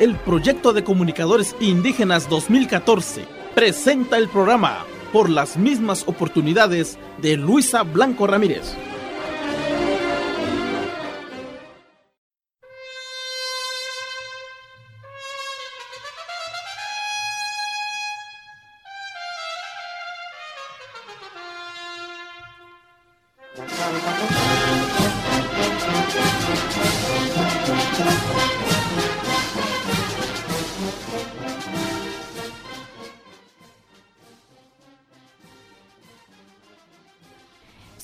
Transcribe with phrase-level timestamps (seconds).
[0.00, 3.24] el Proyecto de Comunicadores Indígenas 2014
[3.54, 8.74] presenta el programa Por las mismas oportunidades de Luisa Blanco Ramírez.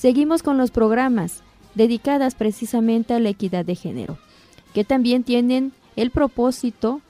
[0.04, 1.42] Seguimos con los programas
[1.74, 4.18] dedicadas precisamente a la equidad de género,
[4.74, 7.00] que también tienen el propósito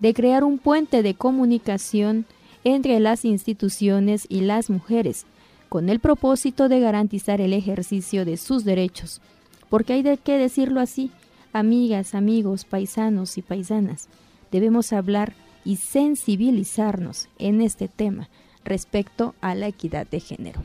[0.00, 2.26] de crear un puente de comunicación
[2.62, 5.24] entre las instituciones y las mujeres,
[5.70, 9.22] con el propósito de garantizar el ejercicio de sus derechos.
[9.70, 11.10] Porque hay de qué decirlo así,
[11.54, 14.08] amigas, amigos, paisanos y paisanas,
[14.52, 15.32] debemos hablar
[15.64, 18.28] y sensibilizarnos en este tema
[18.62, 20.60] respecto a la equidad de género.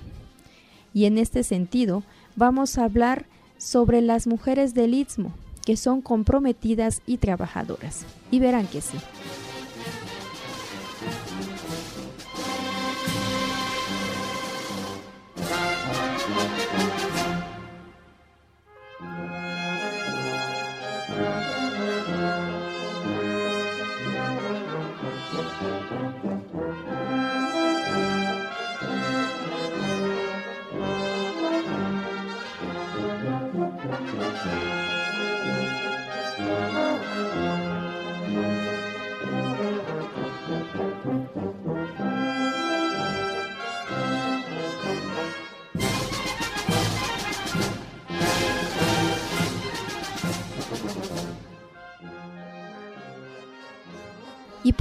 [0.93, 2.03] Y en este sentido,
[2.35, 3.25] vamos a hablar
[3.57, 5.31] sobre las mujeres del Istmo,
[5.65, 8.05] que son comprometidas y trabajadoras.
[8.31, 8.97] Y verán que sí.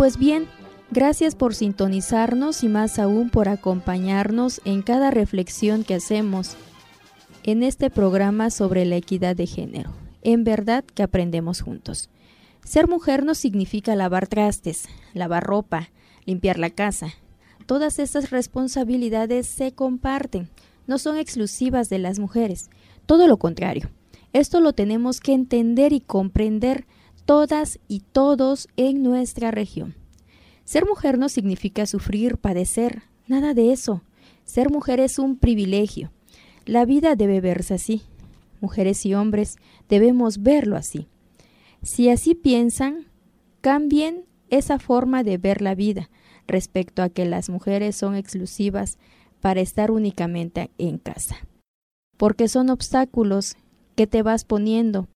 [0.01, 0.47] Pues bien,
[0.91, 6.57] gracias por sintonizarnos y más aún por acompañarnos en cada reflexión que hacemos
[7.43, 9.91] en este programa sobre la equidad de género.
[10.23, 12.09] En verdad que aprendemos juntos.
[12.65, 15.91] Ser mujer no significa lavar trastes, lavar ropa,
[16.25, 17.09] limpiar la casa.
[17.67, 20.49] Todas estas responsabilidades se comparten,
[20.87, 22.71] no son exclusivas de las mujeres.
[23.05, 23.91] Todo lo contrario.
[24.33, 26.87] Esto lo tenemos que entender y comprender
[27.31, 30.00] todas y todos en nuestra región.
[30.65, 34.03] Ser mujer no significa sufrir, padecer, nada de eso.
[34.45, 36.13] Ser mujer es un privilegio.
[36.67, 38.03] La vida debe verse así.
[38.61, 39.57] Mujeres y hombres
[39.89, 41.09] debemos verlo así.
[41.83, 43.07] Si así piensan,
[43.61, 46.11] cambien esa forma de ver la vida
[46.47, 48.99] respecto a que las mujeres son exclusivas
[49.41, 51.37] para estar únicamente en casa.
[52.17, 53.57] Porque son obstáculos
[53.97, 55.09] que te vas poniendo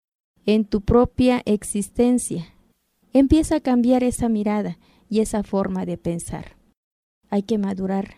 [0.46, 2.54] en tu propia existencia.
[3.12, 4.78] Empieza a cambiar esa mirada
[5.08, 6.56] y esa forma de pensar.
[7.30, 8.16] Hay que madurar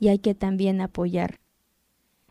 [0.00, 1.38] y hay que también apoyar.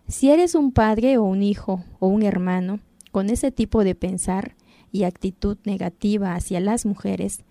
[0.08, 2.80] Si eres un padre o un hijo o un hermano
[3.12, 4.56] con ese tipo de pensar
[4.92, 7.44] y actitud negativa hacia las mujeres,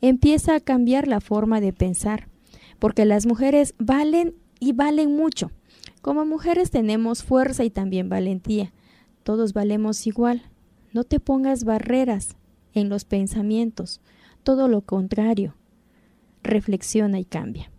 [0.00, 2.28] empieza a cambiar la forma de pensar,
[2.78, 5.50] porque las mujeres valen y valen mucho.
[6.02, 8.72] Como mujeres tenemos fuerza y también valentía.
[9.22, 10.42] Todos valemos igual.
[10.92, 12.36] No te pongas barreras
[12.74, 14.00] en los pensamientos,
[14.42, 15.54] todo lo contrario.
[16.42, 17.70] Reflexiona y cambia.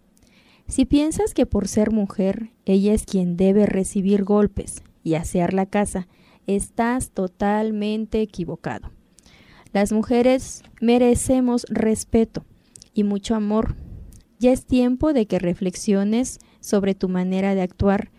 [0.67, 5.65] Si piensas que por ser mujer ella es quien debe recibir golpes y asear la
[5.65, 6.07] casa,
[6.47, 8.91] estás totalmente equivocado.
[9.73, 12.45] Las mujeres merecemos respeto
[12.93, 13.75] y mucho amor.
[14.39, 18.11] Ya es tiempo de que reflexiones sobre tu manera de actuar.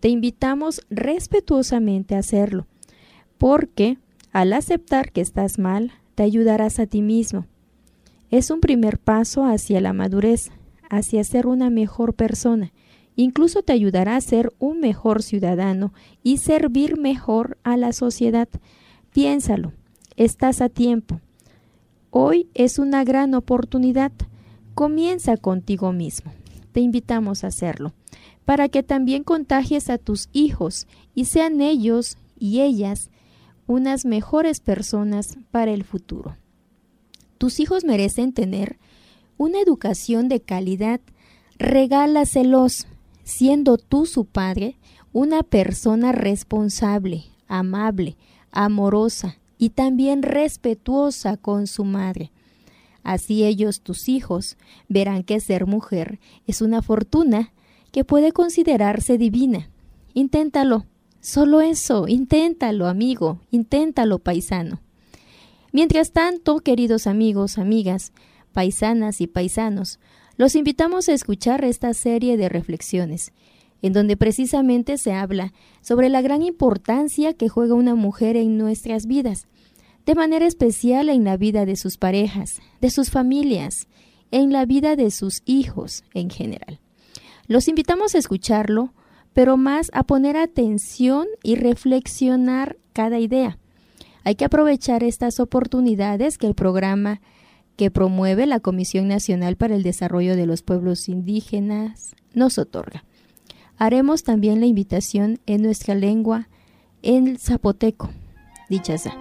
[0.00, 2.66] Te invitamos respetuosamente a hacerlo,
[3.38, 3.98] porque
[4.32, 7.46] al aceptar que estás mal, te ayudarás a ti mismo.
[8.30, 10.50] Es un primer paso hacia la madurez,
[10.90, 12.72] hacia ser una mejor persona.
[13.16, 18.48] Incluso te ayudará a ser un mejor ciudadano y servir mejor a la sociedad.
[19.12, 19.72] Piénsalo,
[20.16, 21.20] estás a tiempo.
[22.10, 24.12] Hoy es una gran oportunidad.
[24.74, 26.32] Comienza contigo mismo.
[26.72, 27.94] Te invitamos a hacerlo,
[28.44, 33.10] para que también contagies a tus hijos y sean ellos y ellas
[33.66, 36.36] unas mejores personas para el futuro.
[37.38, 38.78] Tus hijos merecen tener
[39.36, 41.00] una educación de calidad.
[41.58, 42.86] Regálaselos,
[43.24, 44.76] siendo tú su padre,
[45.12, 48.16] una persona responsable, amable,
[48.50, 52.30] amorosa y también respetuosa con su madre.
[53.02, 54.56] Así ellos, tus hijos,
[54.88, 57.52] verán que ser mujer es una fortuna
[57.92, 59.70] que puede considerarse divina.
[60.12, 60.84] Inténtalo,
[61.20, 64.80] Solo eso, inténtalo, amigo, inténtalo, paisano.
[65.72, 68.12] Mientras tanto, queridos amigos, amigas,
[68.52, 69.98] paisanas y paisanos,
[70.36, 73.32] los invitamos a escuchar esta serie de reflexiones,
[73.82, 79.06] en donde precisamente se habla sobre la gran importancia que juega una mujer en nuestras
[79.06, 79.46] vidas,
[80.06, 83.88] de manera especial en la vida de sus parejas, de sus familias,
[84.30, 86.80] en la vida de sus hijos en general.
[87.46, 88.94] Los invitamos a escucharlo,
[89.32, 93.58] pero más a poner atención y reflexionar cada idea.
[94.28, 97.22] Hay que aprovechar estas oportunidades que el programa
[97.76, 103.04] que promueve la Comisión Nacional para el Desarrollo de los Pueblos Indígenas nos otorga.
[103.78, 106.50] Haremos también la invitación en nuestra lengua,
[107.00, 108.10] en el zapoteco.
[108.68, 109.14] Dichaza.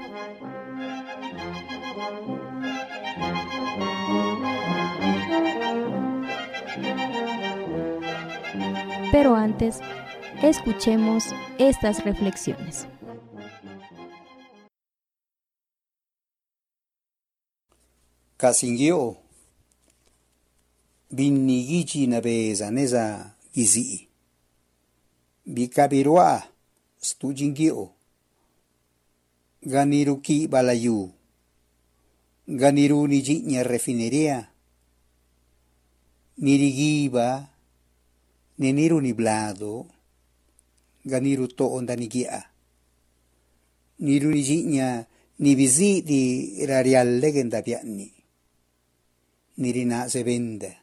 [9.14, 9.80] Pero antes,
[10.42, 12.90] escuchemos estas reflexiones.
[18.38, 19.18] kasingio
[21.12, 24.08] binigichi nabezaneza gizi
[25.46, 26.44] bikabirwa
[27.00, 27.92] stujingio
[29.64, 31.12] ganiruki balayu.
[32.48, 34.48] Ganiru nijiña refineria.
[36.38, 37.48] Nirigiba
[38.60, 39.86] neniru niblado
[41.06, 42.46] ganiru to onda nigia
[44.00, 45.06] niru nijiña
[45.40, 48.17] nibizidi rarial legenda piani
[49.58, 50.78] nirina sevende.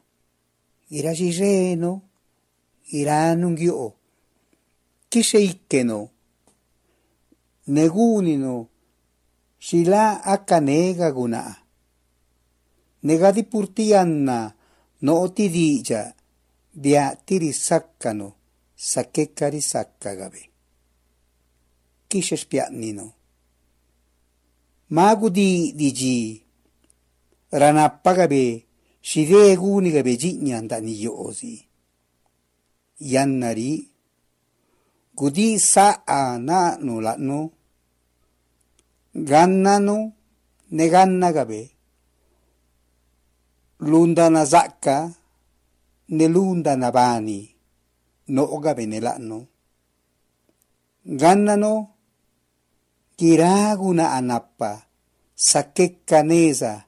[0.90, 2.02] Irashireno,
[2.92, 3.92] iranungyo,
[5.08, 6.10] kiseikkeno,
[7.66, 8.68] negunino,
[9.58, 11.56] shila akanega guna.
[13.02, 14.54] Negadi purtianna,
[15.34, 16.14] ti dija,
[16.72, 18.34] biatiri saccano,
[18.74, 20.42] sakekari saccagabe.
[22.08, 23.12] Kishe spiatnino.
[24.88, 26.43] Magu di digi,
[27.56, 28.66] 라나빠가베
[29.00, 31.68] 시대구니가베 지냐한다니 요오지
[33.12, 33.92] 얀나리
[35.14, 37.52] 구디 사아나 놀라노
[39.28, 40.12] 간나노
[40.70, 41.70] 네간나가베
[43.78, 45.14] 룬다나 자까
[46.06, 47.54] 네룬다나 바니
[48.26, 49.46] 노가베 네라노
[51.20, 51.88] 간나노
[53.16, 54.82] 기라구나 아나빠
[55.36, 56.83] 사케카네자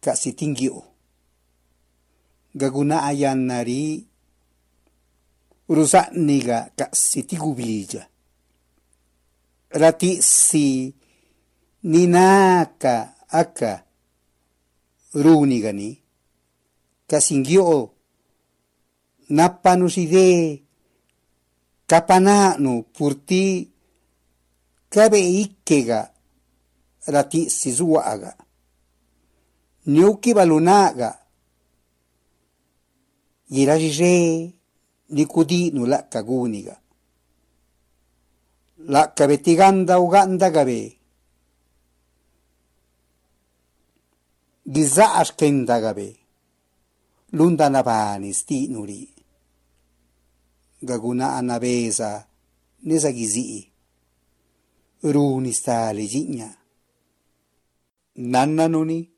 [0.00, 0.84] kasitinggio.
[2.56, 4.02] Gagunaayan nari
[5.70, 8.02] rusak niga kasitigubiya.
[9.70, 10.90] Rati si
[11.86, 13.86] ninaka aka
[15.14, 16.02] runigani
[17.06, 17.94] kasinggio
[19.30, 20.62] napanuside
[21.86, 23.70] kapananu purti
[24.90, 26.10] kabe ikega
[27.06, 28.34] rati sizuaga.
[29.92, 31.10] niuki balunaqa
[33.54, 34.12] yirashishe
[35.14, 36.74] nicudinu laqca cuniqa
[38.92, 40.80] laqcabe tiganta uqantacabe
[44.74, 46.08] gisa'axqentacabe
[47.36, 49.02] luntanapanis tinuri
[50.88, 52.10] qakuna'anapesa
[52.86, 53.60] nesa quisi'i
[55.12, 56.06] runi stali
[58.32, 59.09] nanna nuni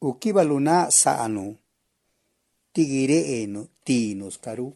[0.00, 1.56] ukiva luna sa'nu
[2.72, 4.68] tigire'enu tiinus karu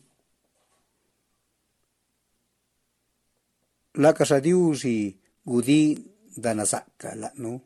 [3.95, 5.13] lakasa diusi
[5.45, 5.99] gudi
[6.37, 7.61] dana sa'ka la'nu.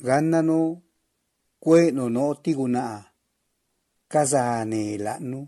[0.00, 0.80] Gananu
[1.60, 2.98] kue'nu no'o tiguna'a
[4.08, 5.40] kasane la'nu.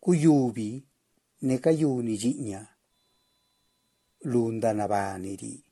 [0.00, 0.84] Kuyuvi
[1.42, 2.60] nekayuni yi'ña
[4.30, 5.63] lundanavaniri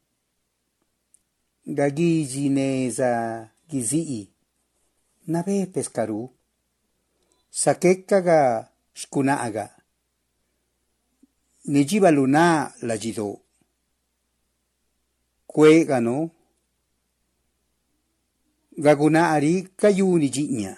[1.66, 4.30] gagiginesa gizi'i
[5.26, 6.30] nabe pescaru.
[7.52, 9.76] Sakekkaga shkuna'aga
[11.64, 13.40] nijibaluna layido
[15.46, 16.30] kuegano
[18.78, 20.72] gaguna'ari kayuni yi'ña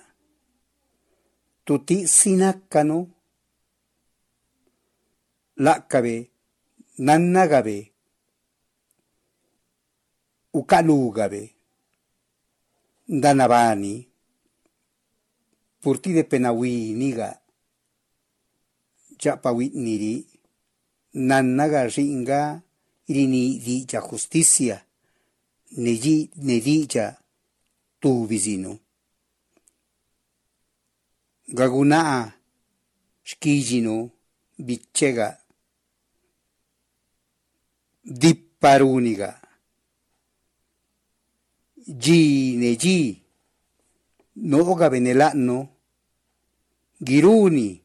[1.64, 2.98] tuti sinakano
[5.56, 6.30] la'kabe
[6.98, 7.93] nannagabe
[10.54, 11.42] ucalúgabe,
[13.06, 14.08] danabani,
[15.80, 17.40] purtide penawi niga,
[19.18, 20.26] chapawit niri,
[21.14, 22.62] nanaga ringa,
[23.06, 24.86] irini dicha justicia,
[25.76, 26.60] neyi ne
[28.00, 28.78] tu vizino
[31.48, 32.32] Gagunaa,
[33.22, 34.10] shkijino,
[34.58, 35.38] bichega,
[38.04, 39.43] diparuniga.
[41.86, 43.22] Ji ne ji
[44.36, 45.68] no gabe ne no
[47.00, 47.82] giruni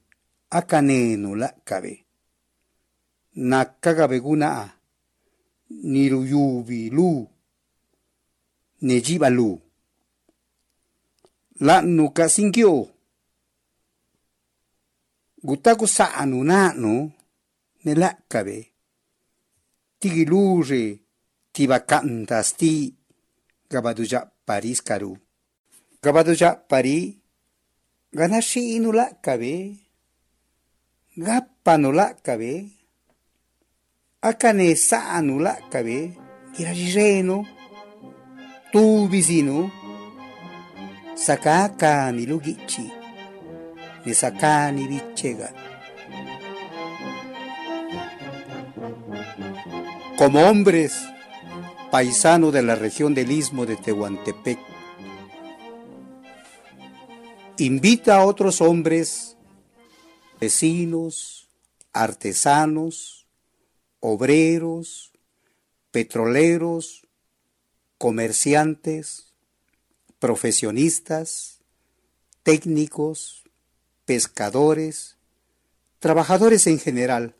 [0.50, 2.06] akanenu la kabe
[3.36, 4.80] nakagabe guna
[5.70, 7.28] niru yubi lu.
[8.82, 9.60] Nejiba lu.
[11.60, 12.88] La nu kasingyo.
[15.44, 17.12] Gutaku sa'anu na'nu
[17.86, 18.58] ne la kabe
[20.00, 21.00] tigilure
[21.52, 22.56] tibakantas
[23.70, 25.14] ti gabaduja paris karu
[26.02, 27.22] gabaduja pari
[28.14, 29.78] ganashi inula kabe
[31.18, 32.66] gappa nula kabe
[34.22, 36.18] akane sa nula kabe
[36.58, 37.46] girajireno
[38.72, 39.70] tu visino
[41.14, 42.90] sakaka ni lugichi
[44.06, 45.54] ni sakani bichega.
[50.18, 51.19] Como hombres
[51.92, 54.60] paisano de la región del istmo de Tehuantepec.
[57.58, 59.36] Invita a otros hombres,
[60.40, 61.50] vecinos,
[61.92, 63.28] artesanos,
[64.00, 65.12] obreros,
[65.92, 67.08] petroleros,
[67.98, 69.34] comerciantes,
[70.20, 71.60] profesionistas,
[72.44, 73.44] técnicos,
[74.06, 75.18] pescadores,
[76.00, 77.36] trabajadores en general,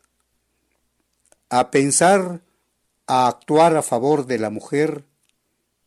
[1.48, 2.42] a pensar,
[3.10, 5.04] a actuar a favor de la mujer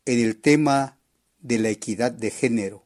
[0.04, 0.98] en el tema
[1.40, 2.84] de la equidad de género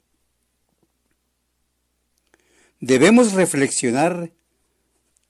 [2.80, 4.30] Debemos reflexionar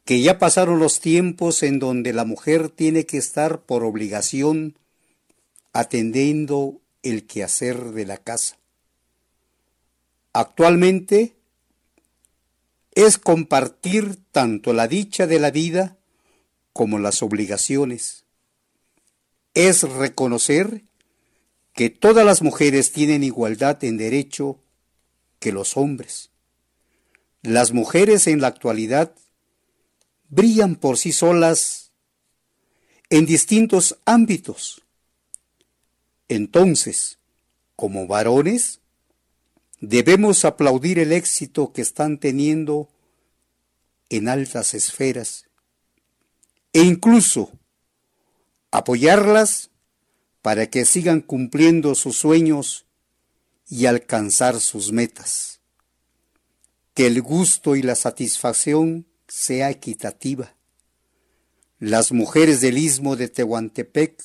[0.04, 4.78] que ya pasaron los tiempos en donde la mujer tiene que estar por obligación
[5.72, 8.58] atendiendo el quehacer de la casa.
[10.34, 11.36] Actualmente
[12.94, 15.96] es compartir tanto la dicha de la vida
[16.74, 18.24] como las obligaciones.
[19.54, 20.84] Es reconocer
[21.74, 24.60] que todas las mujeres tienen igualdad en derecho
[25.38, 26.30] que los hombres
[27.42, 29.14] las mujeres en la actualidad
[30.28, 31.92] brillan por sí solas
[33.10, 34.82] en distintos ámbitos.
[36.28, 37.18] Entonces,
[37.76, 38.80] como varones,
[39.80, 42.88] debemos aplaudir el éxito que están teniendo
[44.10, 45.46] en altas esferas
[46.72, 47.52] e incluso
[48.70, 49.70] apoyarlas
[50.42, 52.86] para que sigan cumpliendo sus sueños
[53.68, 55.58] y alcanzar sus metas
[56.98, 60.56] que el gusto y la satisfacción sea equitativa.
[61.78, 64.20] Las mujeres del istmo de Tehuantepec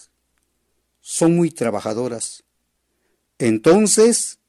[1.00, 2.45] son muy trabajadoras.
[3.38, 4.39] Entonces,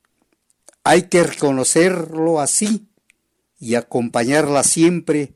[0.84, 2.88] hay que reconocerlo así
[3.58, 5.34] y acompañarlas siempre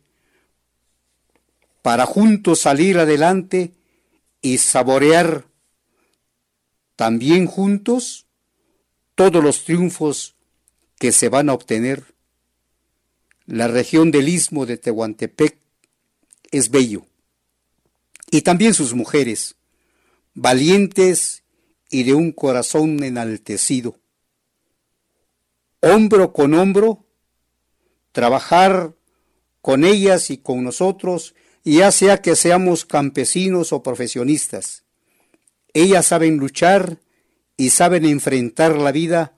[1.82, 3.74] para juntos salir adelante
[4.40, 5.46] y saborear
[6.96, 8.26] también juntos
[9.14, 10.36] todos los triunfos
[10.98, 12.14] que se van a obtener
[13.46, 15.58] la región del istmo de Tehuantepec
[16.50, 17.06] es bello.
[18.30, 19.56] Y también sus mujeres,
[20.34, 21.44] valientes
[21.88, 23.98] y de un corazón enaltecido.
[25.80, 27.06] Hombro con hombro,
[28.12, 28.94] trabajar
[29.62, 31.34] con ellas y con nosotros,
[31.74, 34.84] ya sea que seamos campesinos o profesionistas.
[35.74, 36.98] Ellas saben luchar
[37.56, 39.34] y saben enfrentar la vida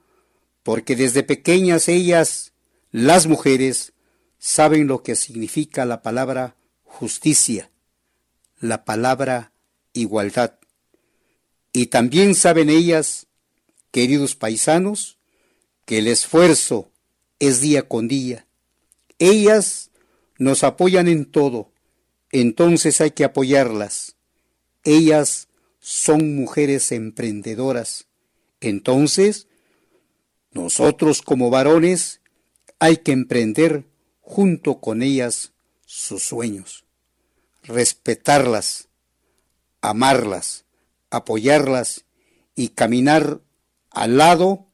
[0.63, 2.53] porque desde pequeñas ellas,
[2.91, 3.93] las mujeres,
[4.37, 7.71] saben lo que significa la palabra justicia,
[8.59, 9.51] la palabra
[9.93, 10.59] igualdad.
[11.73, 13.27] Y también saben ellas,
[13.91, 15.17] queridos paisanos,
[15.85, 16.91] que el esfuerzo
[17.39, 18.45] es día con día.
[19.19, 19.89] Ellas
[20.37, 21.70] nos apoyan en todo,
[22.31, 24.15] entonces hay que apoyarlas.
[24.83, 25.47] Ellas
[25.79, 28.07] son mujeres emprendedoras.
[28.59, 29.47] Entonces,
[30.51, 32.21] nosotros como varones
[32.79, 33.85] hay que emprender
[34.21, 35.51] junto con ellas
[35.85, 36.85] sus sueños,
[37.63, 38.87] respetarlas,
[39.81, 40.65] amarlas,
[41.09, 42.05] apoyarlas
[42.55, 43.41] y caminar
[43.89, 44.67] al lado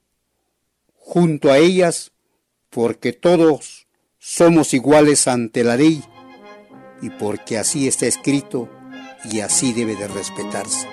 [0.95, 2.11] junto a ellas,
[2.69, 3.87] porque todos
[4.19, 6.03] somos iguales ante la ley
[7.01, 8.69] y porque así está escrito
[9.31, 10.87] y así debe de respetarse.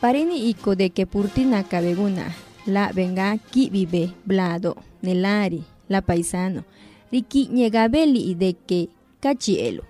[0.00, 2.32] Parini iko de que purtina cabeguna,
[2.68, 6.64] la venga vive blado, nelari, la paisano,
[7.10, 8.88] riki ñegabeli y de que
[9.20, 9.84] cachielo.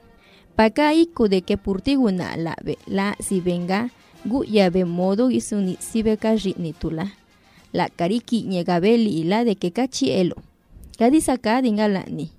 [0.54, 3.90] Paka iku de que purtiguna la be la si venga
[4.25, 6.35] gu ya be modo isuni si be ka
[6.78, 7.12] tula.
[7.73, 10.37] La kariki nyegabeli la de que kachi elo.
[10.99, 12.30] Kadisaka dingala ni.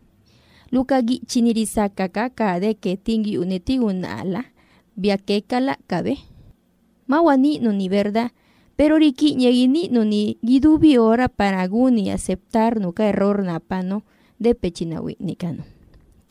[0.72, 4.46] Luka gi chinirisaka kaka de que tingi unetiguna la
[4.96, 6.18] viakeka la kabe.
[7.08, 8.32] Mawani no ni verdad.
[8.80, 14.08] Pero riki nyegini no ni gidubi ora para guni aceptar no ka error napano
[14.40, 15.68] de pechinawi nikano.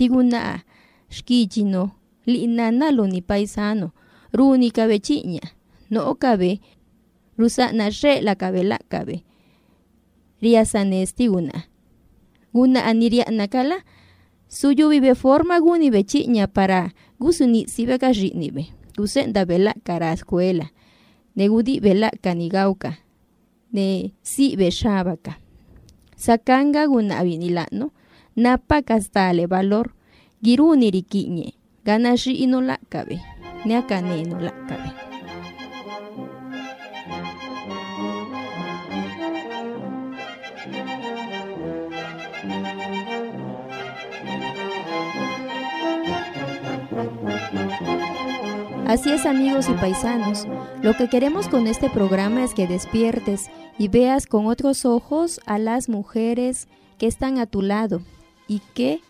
[0.00, 0.64] Tiguna
[1.12, 1.92] shkichino
[2.24, 3.92] li'nanalo ni paisano.
[4.32, 5.44] Runi kabe chiña
[5.90, 6.60] no kabe
[7.36, 9.24] rusa na re la kabe la kabe
[10.40, 11.68] riasanesti una
[12.52, 13.84] guna aniria nakala
[14.48, 20.72] suyo vive forma guni be chiña para gusuni sibe ka be gusenda bela kara escuela
[21.38, 22.98] ne gudi bela kanigauka.
[23.72, 25.38] Ne si be shabaka
[26.18, 27.22] sakanga guna
[27.70, 27.92] no
[28.36, 29.94] napa kastale valor.
[30.42, 31.54] Giruni rikiñe.
[31.84, 32.78] Ganashi ino la
[48.88, 50.46] Así es amigos y paisanos,
[50.82, 55.58] lo que queremos con este programa es que despiertes y veas con otros ojos a
[55.58, 58.00] las mujeres que están a tu lado
[58.46, 59.02] y que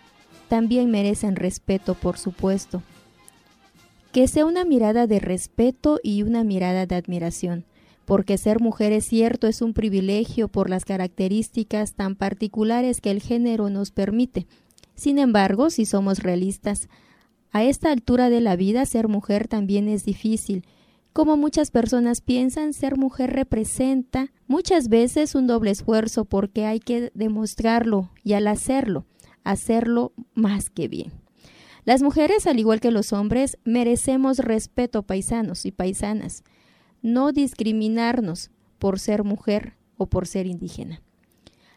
[0.48, 2.82] también merecen respeto, por supuesto.
[4.10, 7.64] Que sea una mirada de respeto y una mirada de admiración,
[8.04, 13.22] porque ser mujer es cierto, es un privilegio por las características tan particulares que el
[13.22, 14.48] género nos permite.
[14.96, 16.88] Sin embargo, si somos realistas,
[17.50, 20.64] a esta altura de la vida ser mujer también es difícil.
[21.12, 27.10] Como muchas personas piensan, ser mujer representa muchas veces un doble esfuerzo porque hay que
[27.14, 29.06] demostrarlo y al hacerlo
[29.48, 31.10] hacerlo más que bien.
[31.84, 36.44] Las mujeres, al igual que los hombres, merecemos respeto paisanos y paisanas,
[37.00, 41.00] no discriminarnos por ser mujer o por ser indígena.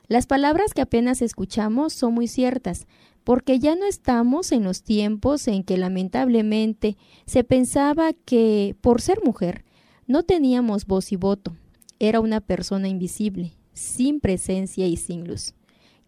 [0.09, 2.87] Las palabras que apenas escuchamos son muy ciertas,
[3.23, 9.19] porque ya no estamos en los tiempos en que lamentablemente se pensaba que por ser
[9.23, 9.63] mujer
[10.07, 11.55] no teníamos voz y voto,
[11.99, 15.53] era una persona invisible, sin presencia y sin luz.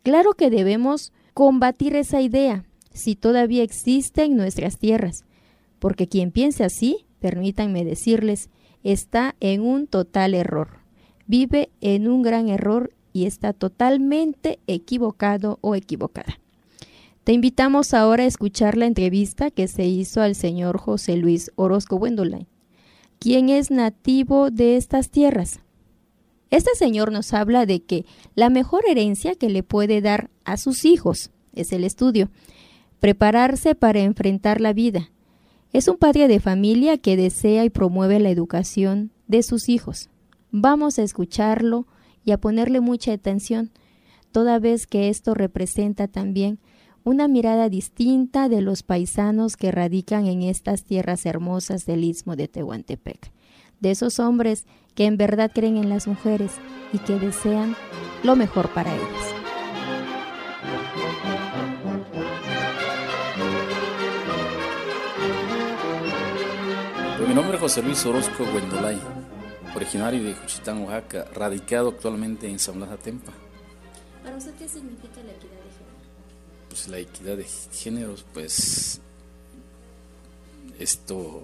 [0.01, 5.25] Claro que debemos combatir esa idea, si todavía existe en nuestras tierras,
[5.79, 8.49] porque quien piense así, permítanme decirles,
[8.83, 10.79] está en un total error,
[11.27, 16.39] vive en un gran error y está totalmente equivocado o equivocada.
[17.23, 21.95] Te invitamos ahora a escuchar la entrevista que se hizo al señor José Luis Orozco
[21.95, 22.47] Wendolain,
[23.17, 25.61] quien es nativo de estas tierras.
[26.49, 28.05] Este señor nos habla de que
[28.35, 32.29] la mejor herencia que le puede dar a sus hijos es el estudio,
[32.99, 35.09] prepararse para enfrentar la vida.
[35.71, 40.09] Es un padre de familia que desea y promueve la educación de sus hijos.
[40.51, 41.87] Vamos a escucharlo
[42.25, 43.71] y a ponerle mucha atención,
[44.33, 46.59] toda vez que esto representa también
[47.03, 52.47] una mirada distinta de los paisanos que radican en estas tierras hermosas del istmo de
[52.47, 53.31] Tehuantepec,
[53.81, 56.53] de esos hombres que en verdad creen en las mujeres
[56.93, 57.75] y que desean
[58.23, 59.33] lo mejor para ellas.
[67.17, 68.99] Pues mi nombre es José Luis Orozco Guendolay,
[69.75, 73.33] originario de Juchitán, Oaxaca, radicado actualmente en San Blas Atempa.
[74.23, 76.02] ¿Para usted qué significa la equidad de género?
[76.73, 78.99] Pues la equidad de géneros, pues
[80.79, 81.43] esto,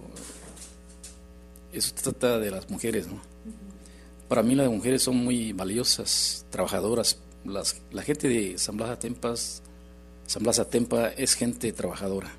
[1.72, 3.22] eso trata de las mujeres, ¿no?
[4.28, 7.20] Para mí las mujeres son muy valiosas, trabajadoras.
[7.46, 9.62] la gente de San Blas Atempas,
[10.26, 12.32] San Blas Atempa es gente trabajadora,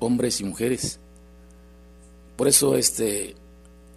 [0.00, 0.98] hombres y mujeres.
[2.34, 3.36] Por eso este,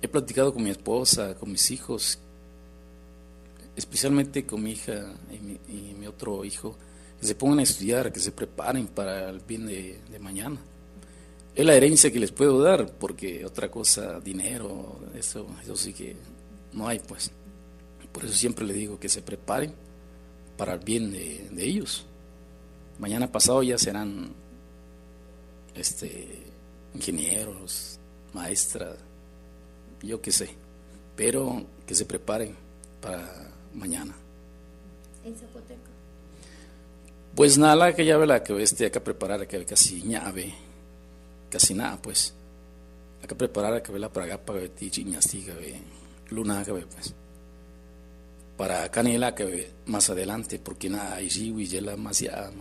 [0.03, 2.19] he platicado con mi esposa, con mis hijos,
[3.75, 6.77] especialmente con mi hija y mi, otro hijo,
[7.19, 10.59] que se pongan a estudiar, que se preparen para el bien de, mañana.
[11.53, 16.15] Es la herencia que les puedo dar, porque otra cosa, dinero, eso, eso sí que
[16.73, 17.31] no hay pues.
[18.13, 19.73] Por eso siempre le digo que se preparen
[20.57, 22.05] para el bien de, ellos.
[22.97, 24.31] Mañana pasado ya serán
[25.75, 26.43] este,
[26.93, 27.99] ingenieros,
[28.33, 28.97] maestras,
[30.01, 30.49] yo qué sé,
[31.15, 32.55] pero que se preparen
[33.01, 34.15] para mañana.
[35.23, 35.35] ¿En?
[37.35, 40.53] Pues nada, que ya ve la que hay que preparar, que casi llave,
[41.49, 42.33] casi nada, pues.
[43.21, 44.91] Hay que preparar, que ve la praga para que ti
[45.53, 45.79] ve
[46.31, 47.13] luna que pues.
[48.57, 52.51] Para canela que más adelante porque nada y ya la más ya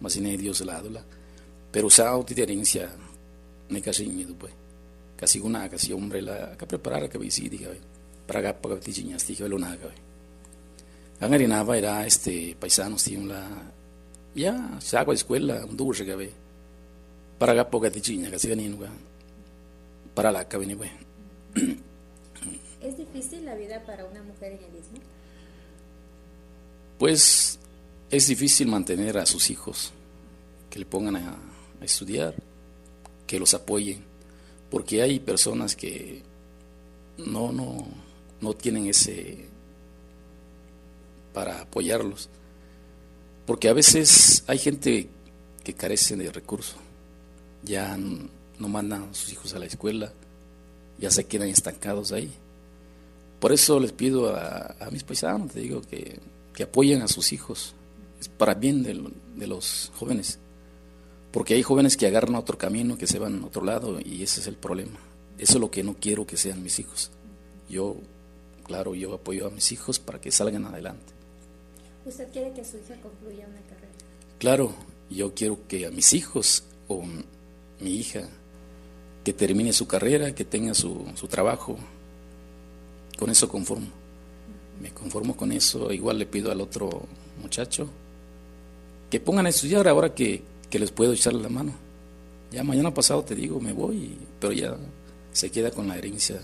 [0.00, 0.82] más Dios la
[1.72, 2.90] pero usaba herencia
[3.68, 4.52] me casi miedo pues.
[5.16, 7.70] Casi una casi hombre la que preparar que sí diga
[8.26, 13.46] para para ti dije lo nada que nava era este paisano sí la
[14.34, 16.32] ya se hago escuela que ve
[17.38, 18.70] para acá porque ti chiña casi venía
[20.14, 20.90] para la que venía pues
[22.82, 24.98] ¿Es difícil la vida para una mujer en el istmo?
[26.98, 27.58] Pues
[28.10, 29.92] es difícil mantener a sus hijos,
[30.70, 31.36] que le pongan a,
[31.82, 32.34] estudiar,
[33.26, 34.02] que los apoyen,
[34.70, 36.22] porque hay personas que
[37.18, 37.86] no, no,
[38.40, 39.46] no tienen ese
[41.32, 42.28] para apoyarlos.
[43.50, 45.08] Porque a veces hay gente
[45.64, 46.76] que carece de recursos,
[47.64, 50.12] ya no mandan a sus hijos a la escuela,
[51.00, 52.30] ya se quedan estancados ahí.
[53.40, 56.20] Por eso les pido a, mis paisanos, te digo, que,
[56.62, 57.74] apoyen a sus hijos,
[58.20, 60.38] es para bien de, los jóvenes,
[61.32, 64.42] porque hay jóvenes que agarran otro camino, que se van a otro lado, y ese
[64.42, 65.00] es el problema.
[65.38, 67.10] Eso es lo que no quiero que sean mis hijos.
[67.68, 67.96] Yo,
[68.64, 71.19] claro, yo apoyo a mis hijos para que salgan adelante.
[72.04, 73.92] ¿Usted quiere que su hija concluya una carrera?
[74.38, 74.72] Claro,
[75.10, 77.02] yo quiero que a mis hijos o
[77.80, 78.28] mi hija
[79.24, 81.76] que termine su carrera, que tenga su, su trabajo,
[83.18, 83.88] con eso conformo.
[84.80, 85.92] Me conformo con eso.
[85.92, 86.88] Igual le pido al otro
[87.42, 87.88] muchacho
[89.10, 91.74] que pongan a estudiar ahora que, les puedo echarle la mano.
[92.52, 94.76] Ya mañana pasado te digo, me voy, pero ya
[95.32, 96.40] se queda con la herencia.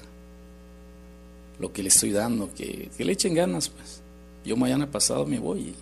[1.59, 4.03] Lo que le estoy dando, que, le echen ganas, pues.
[4.47, 5.75] Yo mañana pasado me voy,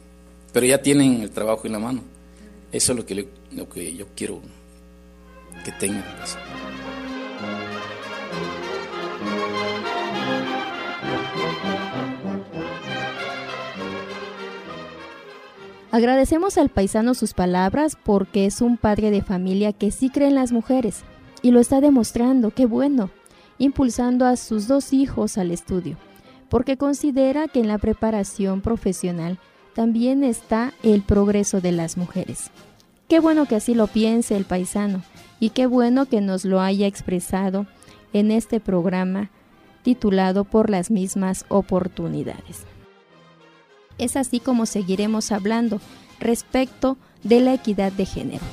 [0.55, 2.01] pero ya tienen el trabajo en la mano.
[2.73, 4.41] Eso es lo que, lo que yo quiero
[5.67, 6.03] que tengan.
[15.91, 20.35] Agradecemos al paisano sus palabras porque es un padre de familia que sí cree en
[20.35, 21.03] las mujeres
[21.43, 23.11] y lo está demostrando, qué bueno,
[23.59, 25.99] impulsando a sus dos hijos al estudio,
[26.49, 29.39] porque considera que en la preparación profesional
[29.75, 32.51] también está el progreso de las mujeres.
[33.09, 35.03] Qué bueno que así lo piense el paisano
[35.41, 37.67] y qué bueno que nos lo haya expresado
[38.13, 39.31] en este programa
[39.83, 42.65] titulado Por las mismas oportunidades.
[43.99, 45.81] Es así como seguiremos hablando
[46.19, 48.45] respecto de la equidad de género.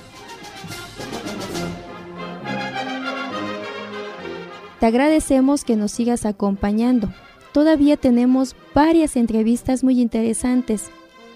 [4.80, 7.14] Te agradecemos que nos sigas acompañando.
[7.52, 10.90] Todavía tenemos varias entrevistas muy interesantes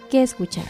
[0.10, 0.66] que escuchar.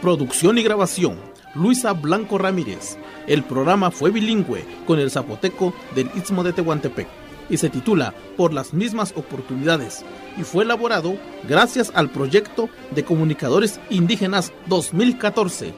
[0.00, 1.16] producción y grabación,
[1.54, 2.96] Luisa Blanco Ramírez.
[3.26, 7.19] El programa fue bilingüe con el zapoteco del Istmo de Tehuantepec
[7.50, 10.04] y se titula Por las mismas oportunidades
[10.38, 11.16] y fue elaborado
[11.48, 15.74] gracias al proyecto de comunicadores indígenas 2014.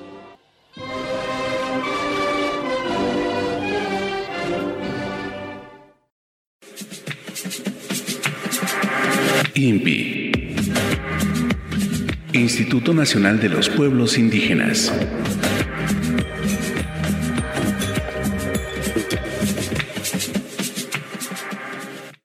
[9.54, 10.32] INPI
[12.32, 14.90] Instituto Nacional de los Pueblos Indígenas.